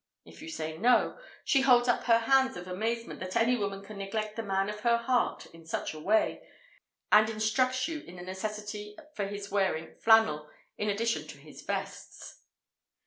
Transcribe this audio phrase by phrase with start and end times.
[0.25, 4.35] If you say No, she holds up hands of amazement that any woman can neglect
[4.35, 6.41] the man of her heart in such a way,
[7.11, 12.39] and instructs you in the necessity for his wearing flannel in addition to his vests.